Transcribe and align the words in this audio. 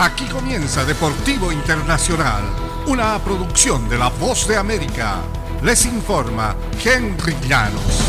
Aquí 0.00 0.24
comienza 0.24 0.82
Deportivo 0.86 1.52
Internacional, 1.52 2.42
una 2.86 3.18
producción 3.18 3.86
de 3.86 3.98
La 3.98 4.08
Voz 4.08 4.48
de 4.48 4.56
América. 4.56 5.18
Les 5.62 5.84
informa 5.84 6.56
Henry 6.82 7.36
Llanos. 7.46 8.00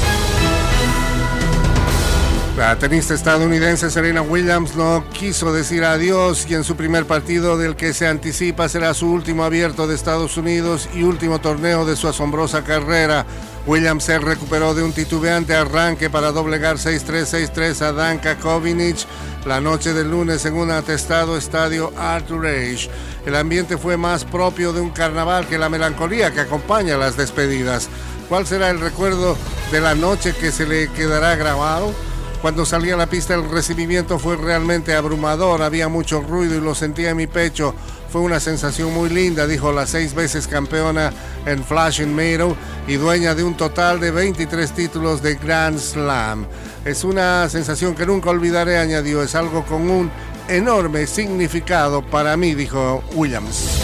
La 2.56 2.78
tenista 2.78 3.14
estadounidense 3.14 3.90
Serena 3.90 4.22
Williams 4.22 4.74
no 4.78 5.04
quiso 5.12 5.52
decir 5.52 5.84
adiós 5.84 6.46
y 6.50 6.54
en 6.54 6.64
su 6.64 6.78
primer 6.78 7.06
partido 7.06 7.58
del 7.58 7.76
que 7.76 7.94
se 7.94 8.08
anticipa 8.08 8.70
será 8.70 8.94
su 8.94 9.12
último 9.12 9.44
abierto 9.44 9.86
de 9.86 9.96
Estados 9.96 10.38
Unidos 10.38 10.88
y 10.94 11.04
último 11.04 11.42
torneo 11.42 11.86
de 11.86 11.98
su 11.98 12.08
asombrosa 12.08 12.64
carrera. 12.64 13.26
Williams 13.68 14.06
se 14.06 14.18
recuperó 14.18 14.74
de 14.74 14.84
un 14.84 14.94
titubeante 14.94 15.56
arranque 15.56 16.10
para 16.10 16.32
doblegar 16.32 16.78
6-3-6-3 16.78 17.82
a 17.82 17.92
Danka 17.92 18.38
Kovinic 18.38 19.06
la 19.46 19.60
noche 19.60 19.94
del 19.94 20.12
lunes 20.12 20.46
en 20.46 20.54
un 20.54 20.72
atestado 20.72 21.36
estadio 21.36 21.92
Arthur 21.98 22.48
Ashe. 22.48 22.90
El 23.26 23.36
ambiente 23.36 23.78
fue 23.78 23.98
más 23.98 24.24
propio 24.24 24.72
de 24.72 24.82
un 24.82 24.92
carnaval 24.92 25.48
que 25.48 25.58
la 25.58 25.70
melancolía 25.70 26.32
que 26.32 26.42
acompaña 26.42 26.98
las 26.98 27.18
despedidas. 27.18 27.90
¿Cuál 28.30 28.46
será 28.46 28.70
el 28.70 28.80
recuerdo 28.80 29.36
de 29.72 29.82
la 29.82 29.96
noche 29.96 30.34
que 30.34 30.52
se 30.52 30.66
le 30.66 30.90
quedará 30.90 31.36
grabado? 31.36 31.94
Cuando 32.42 32.66
salí 32.66 32.90
a 32.92 32.98
la 32.98 33.08
pista 33.08 33.36
el 33.36 33.50
recibimiento 33.50 34.18
fue 34.18 34.36
realmente 34.36 34.96
abrumador, 34.96 35.62
había 35.62 35.88
mucho 35.88 36.22
ruido 36.22 36.56
y 36.56 36.62
lo 36.62 36.74
sentía 36.74 37.12
en 37.12 37.18
mi 37.18 37.28
pecho. 37.28 37.76
Fue 38.12 38.22
una 38.22 38.40
sensación 38.40 38.94
muy 38.94 39.10
linda, 39.10 39.48
dijo 39.48 39.72
la 39.72 39.86
seis 39.86 40.14
veces 40.14 40.48
campeona 40.48 41.14
en 41.46 41.64
Flashing 41.64 42.14
Meadow 42.14 42.56
y 42.88 42.96
dueña 42.96 43.36
de 43.36 43.44
un 43.44 43.56
total 43.56 44.00
de 44.00 44.12
23 44.12 44.72
títulos 44.72 45.22
de 45.22 45.36
Grand 45.36 45.78
Slam. 45.78 46.46
Es 46.86 47.04
una 47.04 47.48
sensación 47.50 47.96
que 47.96 48.06
nunca 48.06 48.30
olvidaré, 48.30 48.78
añadió, 48.78 49.22
es 49.24 49.36
algo 49.36 49.64
con 49.66 49.90
un 49.90 50.12
enorme 50.48 51.08
significado 51.08 52.02
para 52.02 52.36
mí, 52.36 52.56
dijo 52.56 53.04
Williams. 53.14 53.82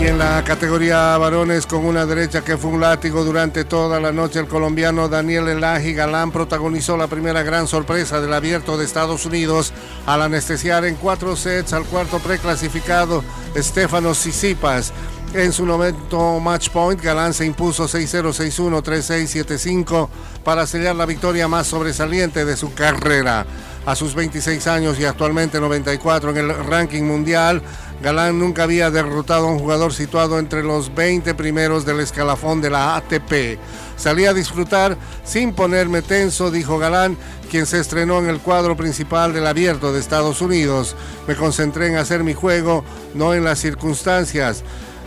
Y 0.00 0.06
en 0.06 0.18
la 0.18 0.42
categoría 0.44 1.16
varones 1.16 1.66
con 1.66 1.84
una 1.84 2.04
derecha 2.04 2.42
que 2.42 2.58
fue 2.58 2.72
un 2.72 2.80
látigo 2.80 3.24
durante 3.24 3.64
toda 3.64 4.00
la 4.00 4.12
noche, 4.12 4.40
el 4.40 4.48
colombiano 4.48 5.08
Daniel 5.08 5.48
Elaji 5.48 5.94
Galán 5.94 6.30
protagonizó 6.30 6.96
la 6.96 7.06
primera 7.06 7.42
gran 7.42 7.66
sorpresa 7.68 8.20
del 8.20 8.34
abierto 8.34 8.76
de 8.76 8.84
Estados 8.84 9.24
Unidos 9.24 9.72
al 10.04 10.22
anestesiar 10.22 10.84
en 10.84 10.96
cuatro 10.96 11.36
sets 11.36 11.72
al 11.72 11.84
cuarto 11.84 12.18
preclasificado 12.18 13.24
Estefano 13.54 14.14
Sisipas. 14.14 14.92
En 15.32 15.52
su 15.52 15.66
momento 15.66 16.38
match 16.38 16.68
point, 16.70 17.00
Galán 17.00 17.34
se 17.34 17.44
impuso 17.44 17.88
6-0, 17.88 18.32
6-1, 18.32 18.82
3-6, 18.82 19.44
7-5 19.44 20.08
para 20.44 20.66
sellar 20.66 20.94
la 20.94 21.06
victoria 21.06 21.48
más 21.48 21.66
sobresaliente 21.66 22.44
de 22.44 22.56
su 22.56 22.72
carrera. 22.72 23.44
A 23.84 23.96
sus 23.96 24.14
26 24.14 24.66
años 24.68 24.98
y 24.98 25.04
actualmente 25.04 25.60
94 25.60 26.30
en 26.30 26.36
el 26.38 26.66
ranking 26.66 27.02
mundial, 27.02 27.62
Galán 28.04 28.38
nunca 28.38 28.64
había 28.64 28.90
derrotado 28.90 29.48
a 29.48 29.52
un 29.52 29.58
jugador 29.58 29.94
situado 29.94 30.38
entre 30.38 30.62
los 30.62 30.94
20 30.94 31.34
primeros 31.34 31.86
del 31.86 32.00
escalafón 32.00 32.60
de 32.60 32.68
la 32.68 32.96
ATP. 32.96 33.58
Salí 33.96 34.26
a 34.26 34.34
disfrutar 34.34 34.98
sin 35.24 35.54
ponerme 35.54 36.02
tenso, 36.02 36.50
dijo 36.50 36.76
Galán, 36.76 37.16
quien 37.50 37.64
se 37.64 37.80
estrenó 37.80 38.18
en 38.18 38.28
el 38.28 38.40
cuadro 38.40 38.76
principal 38.76 39.32
del 39.32 39.46
abierto 39.46 39.90
de 39.90 40.00
Estados 40.00 40.42
Unidos. 40.42 40.96
Me 41.26 41.34
concentré 41.34 41.86
en 41.86 41.96
hacer 41.96 42.24
mi 42.24 42.34
juego, 42.34 42.84
no 43.14 43.32
en 43.32 43.42
las 43.42 43.58
circunstancias. 43.58 44.64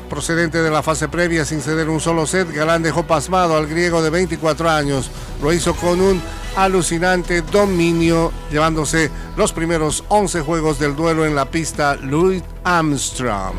Procedente 0.09 0.61
de 0.61 0.71
la 0.71 0.81
fase 0.81 1.07
previa 1.09 1.45
sin 1.45 1.61
ceder 1.61 1.89
un 1.89 1.99
solo 1.99 2.25
set, 2.25 2.51
Galán 2.51 2.81
dejó 2.81 3.03
pasmado 3.03 3.57
al 3.57 3.67
griego 3.67 4.01
de 4.01 4.09
24 4.09 4.69
años. 4.69 5.11
Lo 5.41 5.51
hizo 5.51 5.75
con 5.75 6.01
un 6.01 6.21
alucinante 6.55 7.41
dominio, 7.41 8.31
llevándose 8.51 9.11
los 9.35 9.53
primeros 9.53 10.03
11 10.07 10.41
juegos 10.41 10.79
del 10.79 10.95
duelo 10.95 11.25
en 11.25 11.35
la 11.35 11.45
pista 11.45 11.95
Louis 11.95 12.43
Armstrong. 12.63 13.55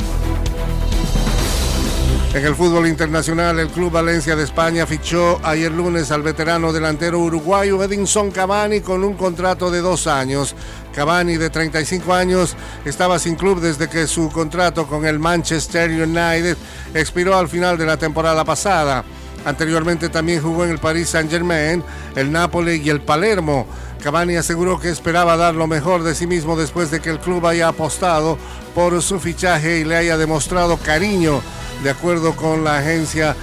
En 2.34 2.44
el 2.44 2.54
fútbol 2.54 2.86
internacional, 2.86 3.58
el 3.58 3.68
Club 3.68 3.90
Valencia 3.90 4.36
de 4.36 4.44
España 4.44 4.86
fichó 4.86 5.40
ayer 5.42 5.72
lunes 5.72 6.10
al 6.12 6.22
veterano 6.22 6.74
delantero 6.74 7.20
uruguayo 7.20 7.82
Edinson 7.82 8.30
Cavani 8.30 8.82
con 8.82 9.02
un 9.02 9.14
contrato 9.14 9.70
de 9.70 9.80
dos 9.80 10.06
años. 10.06 10.54
Cavani, 10.94 11.38
de 11.38 11.48
35 11.48 12.12
años, 12.12 12.54
estaba 12.84 13.18
sin 13.18 13.34
club 13.34 13.60
desde 13.60 13.88
que 13.88 14.06
su 14.06 14.28
contrato 14.28 14.86
con 14.86 15.06
el 15.06 15.18
Manchester 15.18 15.90
United 15.90 16.56
expiró 16.92 17.36
al 17.36 17.48
final 17.48 17.78
de 17.78 17.86
la 17.86 17.96
temporada 17.96 18.44
pasada. 18.44 19.04
Anteriormente 19.46 20.10
también 20.10 20.42
jugó 20.42 20.64
en 20.64 20.70
el 20.70 20.78
Paris 20.78 21.08
Saint-Germain, 21.08 21.82
el 22.14 22.30
Napoli 22.30 22.82
y 22.84 22.90
el 22.90 23.00
Palermo. 23.00 23.66
Cavani 24.02 24.36
aseguró 24.36 24.78
que 24.78 24.90
esperaba 24.90 25.36
dar 25.38 25.54
lo 25.54 25.66
mejor 25.66 26.02
de 26.02 26.14
sí 26.14 26.26
mismo 26.26 26.56
después 26.56 26.90
de 26.90 27.00
que 27.00 27.10
el 27.10 27.20
club 27.20 27.46
haya 27.46 27.68
apostado 27.68 28.36
por 28.74 29.00
su 29.02 29.18
fichaje 29.18 29.78
y 29.78 29.84
le 29.84 29.96
haya 29.96 30.16
demostrado 30.16 30.76
cariño, 30.76 31.40
de 31.82 31.90
acuerdo 31.90 32.34
con 32.36 32.64
la 32.64 32.78
agencia 32.78 33.36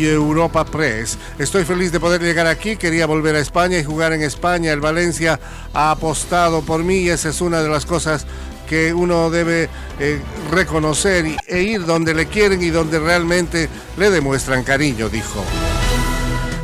Europa 0.00 0.64
Press. 0.64 1.18
Estoy 1.38 1.64
feliz 1.64 1.92
de 1.92 2.00
poder 2.00 2.22
llegar 2.22 2.46
aquí, 2.46 2.76
quería 2.76 3.06
volver 3.06 3.36
a 3.36 3.40
España 3.40 3.78
y 3.78 3.84
jugar 3.84 4.12
en 4.12 4.22
España. 4.22 4.72
El 4.72 4.80
Valencia 4.80 5.38
ha 5.74 5.90
apostado 5.90 6.62
por 6.62 6.82
mí 6.82 6.96
y 6.98 7.10
esa 7.10 7.28
es 7.28 7.40
una 7.40 7.62
de 7.62 7.68
las 7.68 7.86
cosas 7.86 8.26
que 8.68 8.94
uno 8.94 9.30
debe 9.30 9.68
eh, 9.98 10.20
reconocer 10.50 11.26
e 11.46 11.62
ir 11.62 11.84
donde 11.84 12.14
le 12.14 12.26
quieren 12.26 12.62
y 12.62 12.70
donde 12.70 12.98
realmente 12.98 13.68
le 13.98 14.10
demuestran 14.10 14.64
cariño, 14.64 15.08
dijo. 15.08 15.44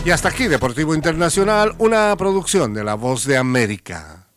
Y 0.04 0.10
hasta 0.10 0.28
aquí 0.30 0.48
Deportivo 0.48 0.94
Internacional, 0.94 1.74
una 1.78 2.16
producción 2.16 2.72
de 2.72 2.84
La 2.84 2.94
Voz 2.94 3.26
de 3.26 3.36
América. 3.36 4.27